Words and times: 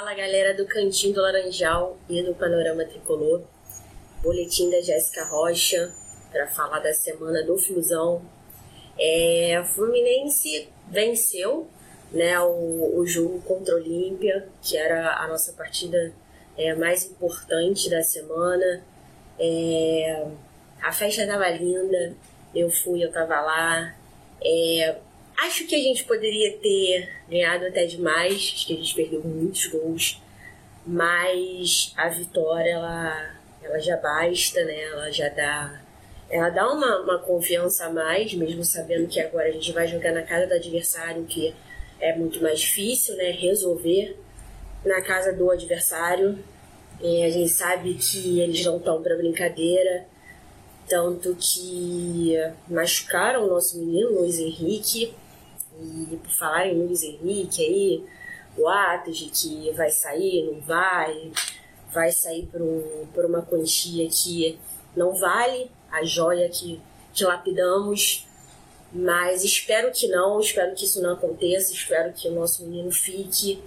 Fala 0.00 0.14
galera 0.14 0.54
do 0.54 0.64
Cantinho 0.64 1.12
do 1.12 1.20
Laranjal 1.20 1.94
e 2.08 2.22
do 2.22 2.34
Panorama 2.34 2.86
Tricolor. 2.86 3.42
Boletim 4.22 4.70
da 4.70 4.80
Jéssica 4.80 5.26
Rocha 5.26 5.92
para 6.32 6.46
falar 6.46 6.78
da 6.78 6.94
semana 6.94 7.42
do 7.42 7.58
Flusão. 7.58 8.22
É, 8.98 9.62
Fluminense 9.62 10.70
venceu 10.88 11.68
né, 12.10 12.40
o, 12.40 12.98
o 12.98 13.06
jogo 13.06 13.42
contra 13.42 13.74
o 13.74 13.76
Olímpia, 13.76 14.48
que 14.62 14.74
era 14.74 15.18
a 15.18 15.28
nossa 15.28 15.52
partida 15.52 16.14
é, 16.56 16.74
mais 16.74 17.04
importante 17.04 17.90
da 17.90 18.02
semana. 18.02 18.82
É, 19.38 20.26
a 20.80 20.92
festa 20.92 21.24
estava 21.24 21.50
linda, 21.50 22.14
eu 22.54 22.70
fui, 22.70 23.04
eu 23.04 23.08
estava 23.08 23.38
lá. 23.42 23.94
É, 24.42 24.96
Acho 25.42 25.66
que 25.66 25.74
a 25.74 25.78
gente 25.78 26.04
poderia 26.04 26.56
ter 26.58 27.08
ganhado 27.28 27.66
até 27.66 27.86
demais, 27.86 28.34
acho 28.34 28.66
que 28.66 28.74
a 28.74 28.76
gente 28.76 28.94
perdeu 28.94 29.22
muitos 29.24 29.66
gols, 29.66 30.20
mas 30.86 31.94
a 31.96 32.08
vitória 32.08 32.70
ela, 32.70 33.34
ela 33.62 33.78
já 33.78 33.96
basta, 33.96 34.62
né? 34.64 34.82
Ela 34.82 35.10
já 35.10 35.28
dá 35.30 35.80
ela 36.30 36.48
dá 36.48 36.70
uma, 36.70 37.00
uma 37.00 37.18
confiança 37.18 37.86
a 37.86 37.90
mais, 37.90 38.32
mesmo 38.34 38.62
sabendo 38.62 39.08
que 39.08 39.18
agora 39.18 39.48
a 39.48 39.50
gente 39.50 39.72
vai 39.72 39.88
jogar 39.88 40.12
na 40.12 40.22
casa 40.22 40.46
do 40.46 40.54
adversário, 40.54 41.24
que 41.24 41.52
é 41.98 42.14
muito 42.16 42.40
mais 42.40 42.60
difícil, 42.60 43.16
né? 43.16 43.32
Resolver 43.32 44.16
na 44.84 45.02
casa 45.02 45.32
do 45.32 45.50
adversário. 45.50 46.38
E 47.00 47.24
a 47.24 47.30
gente 47.30 47.48
sabe 47.48 47.94
que 47.94 48.40
eles 48.40 48.64
não 48.64 48.76
estão 48.76 49.02
para 49.02 49.16
brincadeira, 49.16 50.06
tanto 50.86 51.34
que 51.34 52.34
machucaram 52.68 53.44
o 53.44 53.48
nosso 53.48 53.78
menino 53.78 54.20
Luiz 54.20 54.38
Henrique. 54.38 55.14
E 55.80 56.16
por 56.16 56.30
falar 56.30 56.66
em 56.66 56.78
Luiz 56.78 57.02
Henrique 57.02 57.64
aí, 57.64 58.04
boatos 58.56 59.16
de 59.16 59.30
que 59.30 59.70
vai 59.72 59.90
sair, 59.90 60.44
não 60.44 60.60
vai, 60.60 61.32
vai 61.92 62.12
sair 62.12 62.46
por, 62.46 62.60
um, 62.60 63.06
por 63.14 63.24
uma 63.24 63.42
quantia 63.42 64.08
que 64.08 64.58
não 64.94 65.14
vale 65.14 65.70
a 65.90 66.04
joia 66.04 66.48
que, 66.48 66.80
que 67.12 67.24
lapidamos. 67.24 68.26
Mas 68.92 69.44
espero 69.44 69.92
que 69.92 70.08
não, 70.08 70.40
espero 70.40 70.74
que 70.74 70.84
isso 70.84 71.00
não 71.00 71.12
aconteça, 71.12 71.72
espero 71.72 72.12
que 72.12 72.28
o 72.28 72.32
nosso 72.32 72.64
menino 72.64 72.90
fique 72.90 73.62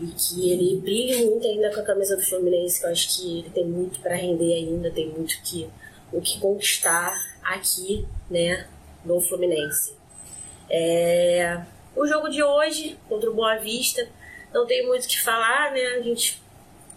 e 0.00 0.06
que 0.06 0.50
ele 0.50 0.80
brilhe 0.80 1.24
muito 1.24 1.46
ainda 1.46 1.72
com 1.72 1.80
a 1.80 1.84
camisa 1.84 2.16
do 2.16 2.24
Fluminense, 2.24 2.80
que 2.80 2.86
eu 2.86 2.90
acho 2.90 3.16
que 3.16 3.38
ele 3.38 3.50
tem 3.50 3.64
muito 3.64 4.00
para 4.00 4.16
render 4.16 4.52
ainda, 4.52 4.90
tem 4.90 5.08
muito 5.08 5.40
que, 5.42 5.68
o 6.12 6.20
que 6.20 6.40
conquistar 6.40 7.14
aqui, 7.44 8.04
né, 8.28 8.66
no 9.04 9.20
Fluminense. 9.20 9.92
É... 10.70 11.60
O 11.96 12.06
jogo 12.06 12.28
de 12.28 12.42
hoje, 12.42 12.98
contra 13.08 13.30
o 13.30 13.34
Boa 13.34 13.56
Vista, 13.56 14.08
não 14.52 14.66
tem 14.66 14.86
muito 14.86 15.04
o 15.04 15.08
que 15.08 15.20
falar, 15.20 15.72
né? 15.72 15.80
A 15.96 16.00
gente 16.00 16.42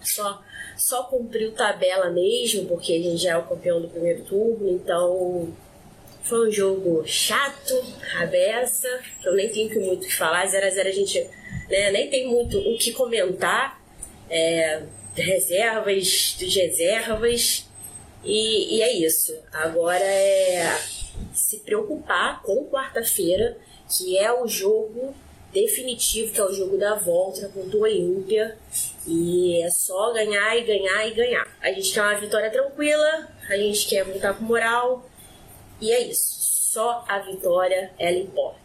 só, 0.02 0.42
só 0.76 1.04
cumpriu 1.04 1.54
tabela 1.54 2.10
mesmo, 2.10 2.66
porque 2.68 2.94
a 2.94 3.02
gente 3.02 3.24
já 3.24 3.32
é 3.32 3.38
o 3.38 3.44
campeão 3.44 3.82
do 3.82 3.88
primeiro 3.88 4.24
turno, 4.24 4.70
então 4.70 5.54
foi 6.24 6.50
um 6.50 6.52
jogo 6.52 7.04
chato, 7.06 7.74
cabeça, 8.12 8.88
eu 9.24 9.34
nem 9.34 9.50
tenho 9.50 9.80
muito 9.82 10.04
o 10.04 10.08
que 10.08 10.16
falar. 10.16 10.46
0x0 10.46 10.88
a, 10.88 10.92
gente 10.92 11.30
né, 11.70 11.92
nem 11.92 12.10
tem 12.10 12.28
muito 12.28 12.58
o 12.58 12.78
que 12.78 12.92
comentar. 12.92 13.82
É, 14.30 14.84
reservas, 15.16 16.36
dos 16.40 16.54
reservas. 16.54 17.66
E, 18.24 18.78
e 18.78 18.82
é 18.82 18.94
isso. 18.94 19.36
Agora 19.54 20.04
é 20.04 20.78
se 21.38 21.60
preocupar 21.60 22.42
com 22.42 22.66
quarta-feira, 22.66 23.58
que 23.90 24.18
é 24.18 24.32
o 24.32 24.48
jogo 24.48 25.14
definitivo, 25.54 26.34
que 26.34 26.40
é 26.40 26.44
o 26.44 26.54
jogo 26.54 26.78
da 26.78 26.96
volta 26.96 27.48
contra 27.50 27.78
o 27.78 27.82
Olímpia. 27.82 28.58
E 29.06 29.62
é 29.62 29.70
só 29.70 30.12
ganhar 30.14 30.58
e 30.58 30.64
ganhar 30.64 31.08
e 31.08 31.14
ganhar. 31.14 31.48
A 31.62 31.72
gente 31.72 31.94
quer 31.94 32.02
uma 32.02 32.16
vitória 32.16 32.52
tranquila, 32.52 33.28
a 33.50 33.56
gente 33.56 33.88
quer 33.88 34.04
voltar 34.04 34.34
com 34.34 34.44
moral. 34.44 35.06
E 35.80 35.92
é 35.92 36.02
isso. 36.02 36.38
Só 36.40 37.06
a 37.08 37.20
vitória, 37.20 37.92
ela 37.98 38.18
importa. 38.18 38.60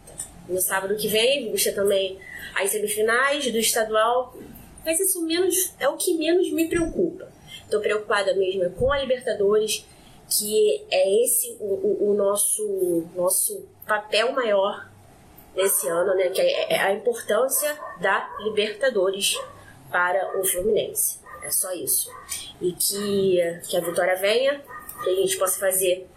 No 0.47 0.59
sábado 0.59 0.95
que 0.97 1.07
vem, 1.07 1.51
ter 1.55 1.71
também 1.71 2.19
as 2.55 2.71
semifinais 2.71 3.49
do 3.51 3.57
estadual. 3.57 4.37
Mas 4.85 4.99
isso 4.99 5.21
menos 5.21 5.73
é 5.79 5.87
o 5.87 5.95
que 5.95 6.13
menos 6.15 6.51
me 6.51 6.67
preocupa. 6.67 7.31
Estou 7.63 7.79
preocupada 7.79 8.35
mesmo 8.35 8.69
com 8.71 8.91
a 8.91 8.99
Libertadores 8.99 9.85
que 10.37 10.85
é 10.89 11.23
esse 11.23 11.57
o, 11.59 11.65
o, 11.65 12.11
o 12.11 12.13
nosso, 12.15 13.07
nosso 13.15 13.65
papel 13.85 14.31
maior 14.31 14.89
nesse 15.55 15.87
ano, 15.87 16.15
né? 16.15 16.29
Que 16.29 16.41
é, 16.41 16.73
é 16.73 16.79
a 16.79 16.93
importância 16.93 17.77
da 18.01 18.29
Libertadores 18.39 19.37
para 19.91 20.39
o 20.39 20.43
Fluminense. 20.43 21.19
É 21.43 21.51
só 21.51 21.71
isso. 21.73 22.09
E 22.61 22.71
que, 22.71 23.61
que 23.69 23.77
a 23.77 23.81
vitória 23.81 24.15
venha, 24.15 24.63
que 25.03 25.09
a 25.09 25.15
gente 25.15 25.37
possa 25.37 25.59
fazer 25.59 26.07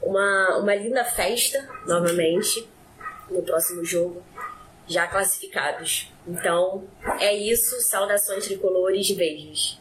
uma, 0.00 0.58
uma 0.58 0.74
linda 0.74 1.04
festa 1.04 1.68
novamente 1.86 2.68
no 3.28 3.42
próximo 3.42 3.84
jogo, 3.84 4.22
já 4.86 5.06
classificados. 5.06 6.10
Então, 6.26 6.84
é 7.18 7.34
isso. 7.34 7.80
Saudações 7.80 8.46
tricolores, 8.46 9.10
beijos. 9.10 9.80